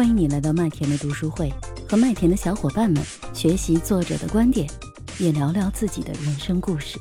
[0.00, 1.52] 欢迎你来到麦田的读书会，
[1.86, 4.66] 和麦田的小伙伴们学习作者的观点，
[5.18, 6.98] 也聊聊自己的人生故事。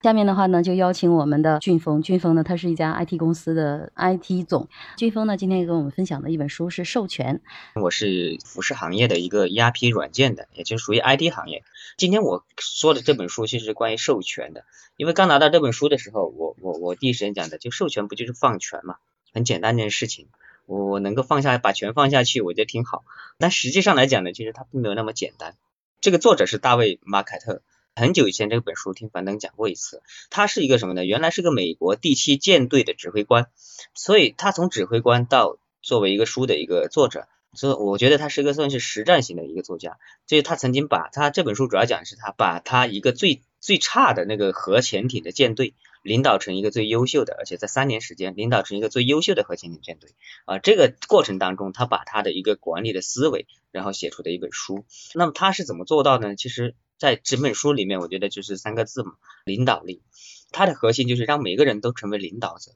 [0.00, 2.02] 下面的话呢，就邀请我们的俊峰。
[2.02, 4.68] 俊峰呢，他是一家 IT 公司的 IT 总。
[4.96, 7.42] 俊峰呢，今天跟我们分享的一本书是《授权》。
[7.82, 11.64] 我是服饰行业的一个 ERP 软件的，也就属于 IT 行业。
[11.96, 14.62] 今天我说的这本书其实是关于授权的，
[14.96, 18.98] 因为刚拿到这本书的时候，我我我第一时间讲的就授权不就是放权嘛，
[19.34, 20.28] 很简单一件事情。
[20.66, 23.04] 我我能够放下把权放下去，我觉得挺好。
[23.38, 25.56] 但实际上来讲呢，其实它并没有那么简单。
[26.00, 27.62] 这个作者是大卫马凯特，
[27.94, 30.02] 很久以前这本书听樊登讲过一次。
[30.28, 31.04] 他是一个什么呢？
[31.04, 33.46] 原来是个美国第七舰队的指挥官，
[33.94, 39.98] 所以他从指挥官到作为一个书的一个作者，所以我觉得他是一个算是实战型的一个作家。
[40.26, 45.74] 所以他曾经把他这本书主要讲的是他把他一个最最差的那个核潜艇的舰队。
[46.06, 50.10] 领导成一个最优秀的，而且在三年时间领导成一个最优秀的核潜艇舰队
[50.44, 54.86] 啊，这个过程当中，他把他的一个管理的思维，然后写出的一本书。
[55.14, 56.36] 那么他是怎么做到呢？
[56.36, 60.02] 其实，在整本书里面，我觉得就是三个字嘛，领导力。
[60.52, 62.70] 它的核心就是让每个人都成为领导者，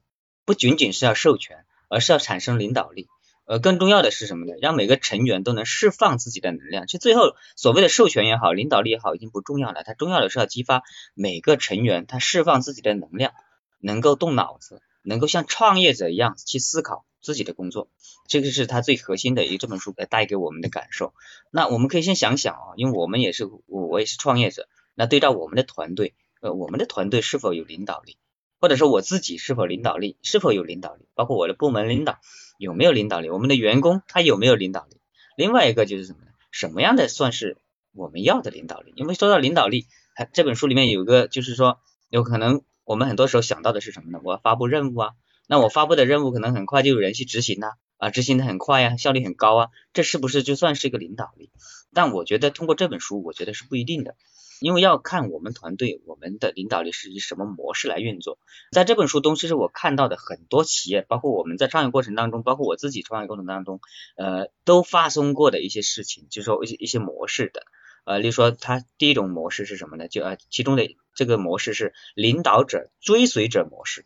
[0.44, 3.06] 不仅仅是要授权，而是要产生领导力。
[3.50, 4.52] 呃，更重要的是什么呢？
[4.62, 6.86] 让每个成员都能释放自己的能量。
[6.86, 9.82] 其实最后所谓的授权也好，领导力也好，已经不重要了。
[9.82, 10.84] 它重要的是要激发
[11.14, 13.32] 每个成员他释放自己的能量，
[13.80, 17.88] 能够动脑子，能够像创业者一样去思考自己的工作。
[18.28, 21.12] 这个是他最核心的一这本书带给我们的感受。
[21.50, 28.16] 那我们可以先想想啊，因为我们也是我我也是创业者，那对照我们的团队，呃，我们的团队是否有领导力？
[28.60, 32.18] 或者说我自己是否领导力，是否有领导力，包括我的部门领导
[32.58, 34.98] 有没有领导力，我们的员工他有没有领导力？
[35.36, 36.30] 另外一个就是什么呢？
[36.50, 37.56] 什么样的算是
[37.92, 38.92] 我们要的领导力？
[38.96, 39.86] 因为说到领导力，
[40.34, 41.78] 这本书里面有个就是说，
[42.10, 44.20] 有可能我们很多时候想到的是什么呢？
[44.22, 45.10] 我要发布任务啊，
[45.46, 51.50] 那我发布的任务可能很快就有人去执行呐，啊，执行的很快呀，效率很高啊，这是不是就算是一个领导力？
[51.94, 54.16] 但我觉得通过这本书，我觉得是不一定的。
[54.60, 58.38] 因为要看我们团队，我们的领导力是以什么模式来运作。
[58.70, 63.80] 在这本书中，其实我看到的很多企业，包括我们在创业过程当中，包括我自己创业过程当中，
[64.16, 67.62] 呃，都发生过的一些事情，就是说一些一些模式的。
[68.04, 70.08] 呃，例如说，它第一种模式是什么呢？
[70.08, 74.04] 就呃，其中的这个模式是领导者追随者模式。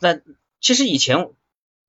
[0.00, 0.20] 那
[0.60, 1.30] 其实以前。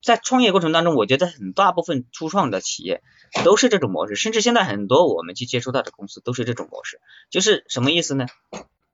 [0.01, 3.01] 在创业过程当中，我觉得很大部分初创的企业
[3.43, 7.01] 都是这种模式，甚至现在很多我们去接触到的公司都是这种模式。
[7.29, 8.27] 就是什么意思呢？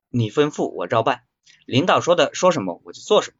[0.08, 1.22] 你吩咐我照办，
[1.66, 3.36] 领导说的说什么我就做什么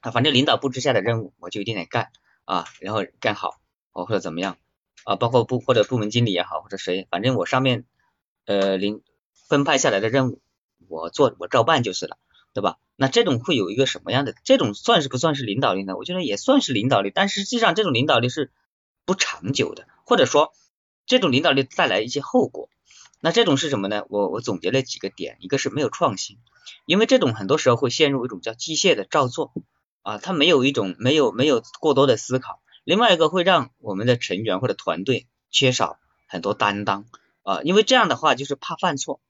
[0.00, 2.10] 啊，反正领导布置下的任务我就一定得干
[2.44, 3.60] 啊，然后干好
[3.92, 4.56] 或者怎么样
[5.04, 7.84] 啊，包括部或者部门经理也好或者谁，反正我上面
[8.46, 9.02] 呃领
[9.48, 10.40] 分派下来的任务
[10.88, 12.16] 我做我照办就是了。
[12.54, 12.78] 对吧？
[12.96, 14.34] 那这种会有一个什么样的？
[14.44, 15.96] 这种算是不算是领导力呢？
[15.96, 18.52] 我觉得也算是领导力，但实际上这种领导力是
[19.04, 20.52] 不长久的，或者说
[21.04, 22.70] 这种领导力带来一些后果。
[23.20, 24.04] 那这种是什么呢？
[24.08, 26.38] 我我总结了几个点，一个是没有创新，
[26.86, 29.52] 因为这种很多时候会陷入一种叫机械的照做
[30.02, 32.60] 啊，它没有一种没有没有过多的思考。
[32.84, 35.98] 另外一个会让我们的成员或者团队缺少
[36.28, 37.06] 很多担当
[37.42, 39.20] 啊，因为这样的话就是怕犯错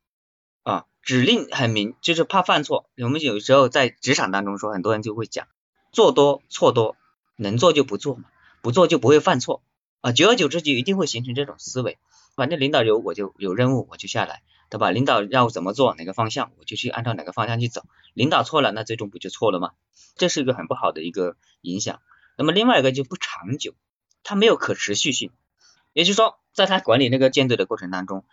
[0.65, 0.87] 啊。
[1.03, 2.89] 指令很明，就是怕犯错。
[2.97, 5.47] 我们有时候在职场当中说，很多人就会讲，
[5.93, 6.97] 做多错多，
[7.37, 8.25] 能做就不做嘛，
[8.63, 9.63] 不做就不会犯错
[10.01, 10.13] 啊。
[10.13, 11.99] 久而久之就一定会形成这种思维。
[12.35, 14.91] 反正领导有我就有任务我就下来，对吧？
[14.91, 17.83] 领导要怎么做哪个方向我就去按照哪个方向去走。
[18.15, 19.73] 领导错了，那最终不就错了吗？
[20.17, 22.01] 这是一个很不好的一个影响。
[22.39, 23.75] 那么另外一个就不长久，
[24.23, 25.31] 它没有可持续性。
[25.93, 28.25] 也就是说，在他管理那个舰队的过程当中，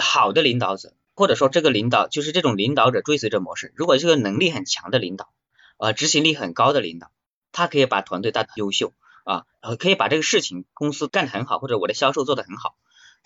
[0.00, 0.94] 好的领导者。
[1.14, 3.72] 或者说这个领导就是这种领导者追随者模式。
[3.76, 5.32] 如果这个能力很强的领导，
[5.78, 7.10] 呃，执行力很高的领导，
[7.52, 8.92] 他可以把团队带的优秀
[9.24, 9.46] 啊，
[9.78, 12.76] 可以把这个事情公司干得很好，或者我的销售做得很好。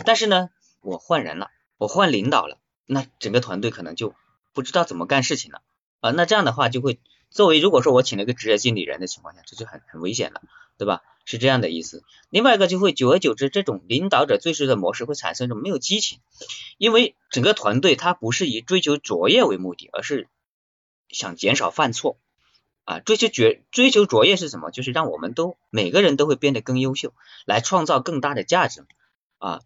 [0.04, 0.50] 但是呢，
[0.80, 4.14] 我换人了，我换领导了，那整个团队可能就
[4.52, 5.62] 不知道怎么干事情了
[6.00, 6.10] 啊。
[6.10, 7.00] 那这样的话就会
[7.30, 10.42] 作为如果说我请了个职业经理人的情况下，这就很很危险了，
[10.76, 11.02] 对吧？
[11.28, 12.02] 是这样的意思。
[12.30, 16.20] 另外一个就会久而久之，这种领导者追随的模式会产生一种没有激情，
[16.78, 20.26] 因为整个团队他不是以追求卓越为目的，而是
[21.10, 22.16] 想减少犯错
[22.84, 23.00] 啊。
[23.00, 24.70] 追求绝追求卓越是什么？
[24.70, 27.12] 就是让我们都每个人都会变得更优秀，
[27.44, 28.86] 来创造更大的价值
[29.36, 29.60] 啊。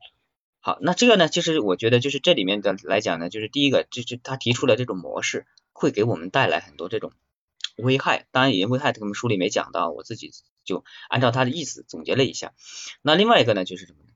[0.58, 7.12] 好，那这个呢，就是我觉得就是这里面的来讲呢，就是第一个就是他提出了这种模式会给我们带来很多这种
[7.76, 8.26] 危害。
[8.30, 10.32] 当然，也危害这本书里没讲到，我自己。
[10.64, 12.52] 就按照他的意思总结了一下，
[13.02, 14.12] 那另外一个呢，就是什么呢？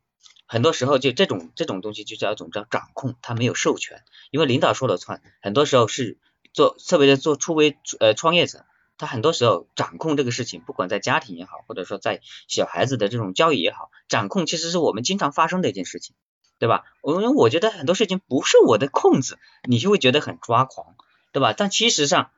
[0.46, 6.18] 很多时候就这种这种东西就叫一种叫掌控，他没有授权，因为领导说了算，很多时候是
[6.52, 8.64] 做特别是做初微呃创业者
[8.96, 16.14] 他很多时候掌控这个事情，不管在家庭也好，或者说在小孩子的这种教育也好，掌控其实是我们经常发生的一件事情，
[16.60, 16.84] 对吧？
[17.02, 19.36] 我因为我觉得很多事情不是我的控制，
[19.68, 20.94] 你就会觉得很抓狂，
[21.32, 21.52] 对吧？
[21.52, 22.30] 但其实上，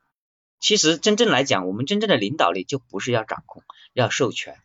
[0.61, 3.63] 其实真正来讲，我们真正的领导力就不是要掌控，
[3.93, 4.57] 要授权，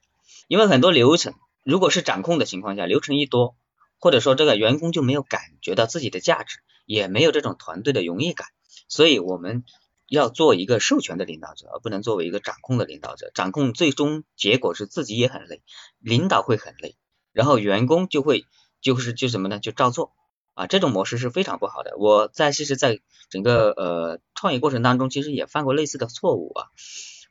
[0.48, 3.56] 因为很多流程如果是掌控的情况下，流程一多，
[4.00, 8.48] 或者说这个员工就没有感觉到自己的价值，也没有这种团队的荣誉感，
[8.88, 9.64] 所以我们。
[10.10, 13.32] 要做一个授权的领导者，而不能作为一个掌控的领导者。
[13.34, 15.64] 掌控最终结果是自己也很累，
[15.98, 16.98] 领导会很累，
[17.32, 18.46] 然后员工就会
[18.80, 19.60] 就是就什么呢？
[19.60, 20.12] 就照做
[20.54, 20.68] 啊！
[20.68, 21.96] 这种模式是非常不好的。
[21.98, 26.68] 我在其实，在整个呃创业过程当中，其实也犯过类似的错误啊。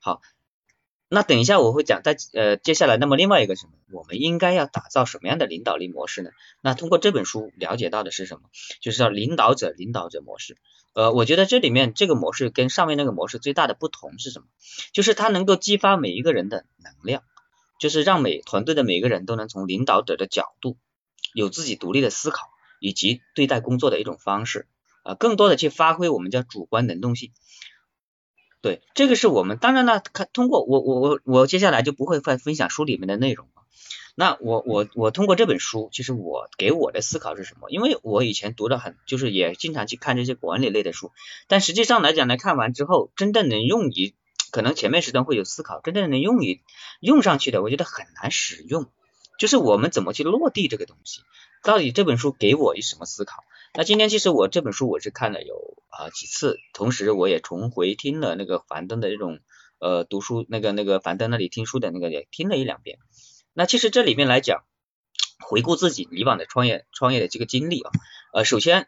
[0.01, 0.21] 好。
[1.15, 6.31] 那等一下我会讲，在呃接下来，那么另外一个什么，我们应该要打造什么样的领导力模式呢？
[6.63, 8.45] 那通过这本书了解到的是什么？
[8.81, 10.57] 就是叫领导者领导者模式。
[10.95, 14.47] 呃，我觉得这里面这个模式跟上面那个模式最大的不同是什么？
[14.95, 17.23] 就是它能够激发每一个人的能量，
[17.79, 20.79] 就是让每团队的每个人都能从领导者的角度
[21.35, 22.49] 有自己独立的思考
[22.83, 24.67] 以及对待工作的一种方式
[25.05, 27.31] 啊，更多的去发挥我们叫主观能动性。
[28.61, 33.63] 对，这个是我们当然呢，看通过我我我我接下来就不会再分享书里面的内容了。
[34.15, 37.71] 那我我我通过这本书，其实我给我的思考是什么？
[37.71, 41.13] 因为我以前读的很，就是也经常去看这些管理类的书，
[41.49, 44.15] 但实际上来讲呢，看完之后真正能用于，
[44.51, 46.63] 可能前面时段会有思考，真正能用于
[47.01, 48.91] 用上去的，我觉得很难使用。
[49.43, 51.23] 就是我们怎么去落地这个东西？
[51.65, 53.43] 到底这本书给我一什么思考？
[53.75, 59.41] 那今天其实我这本书我是看了有啊几次，同时我也重回听了那个樊登的这种
[59.81, 63.01] 呃读书那个那个樊登那里听书的那个也听了一两遍。
[63.53, 64.63] 那其实这里面来讲，
[65.41, 67.91] 回顾自己以往的创业创业的这个经历啊，
[68.35, 68.87] 呃首先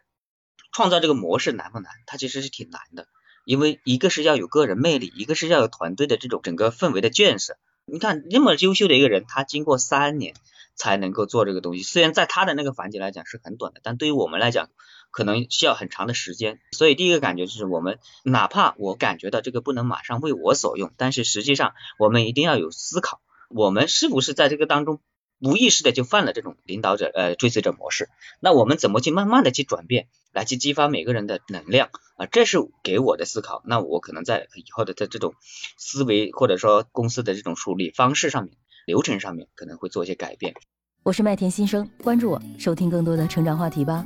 [0.71, 1.91] 创造这个模式难不难？
[2.05, 3.09] 它其实是挺难的，
[3.43, 7.57] 因为一个是要有个人魅力，一个是要有团队的这种整个氛围的建设。
[7.85, 10.33] 你看那么优秀的一个人，他经过三年。
[10.77, 14.67] 才能够做这个东西，虽然在他的那个环节来讲是很短的，但对于我们来讲，
[15.09, 16.59] 可能需要很长的时间。
[16.73, 24.99] 所以第一个感觉就是，我们哪怕我感觉到这个不能马上为我所用，但是实际上我们一定要有思考，我们是不是在这个当中
[25.39, 28.09] 无意识的就犯了这种领导者呃追随者模式？
[28.41, 32.27] 那我们怎么去慢慢的去转变，来去激发每个人的能量啊？
[32.27, 33.63] 这是给我的思考。
[33.65, 35.33] 那我可能在以后的在这种
[35.77, 38.53] 思维或者说公司的这种梳理方式上面。
[38.85, 40.53] 流程上面可能会做一些改变。
[41.01, 44.05] 我是麦田新生，关注我，收听更多的成长话题吧。